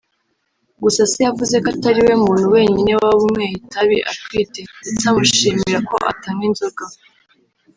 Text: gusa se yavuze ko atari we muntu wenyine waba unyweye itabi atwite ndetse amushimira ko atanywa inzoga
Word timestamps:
gusa 0.83 1.01
se 1.11 1.19
yavuze 1.27 1.55
ko 1.63 1.67
atari 1.75 1.99
we 2.07 2.13
muntu 2.25 2.45
wenyine 2.55 2.91
waba 2.99 3.21
unyweye 3.27 3.53
itabi 3.61 3.97
atwite 4.11 4.59
ndetse 4.83 5.05
amushimira 5.11 5.79
ko 5.89 5.95
atanywa 6.11 6.45
inzoga 6.49 6.83